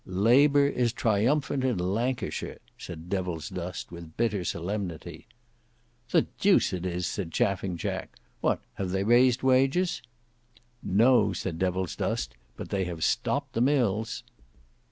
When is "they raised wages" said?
8.89-10.01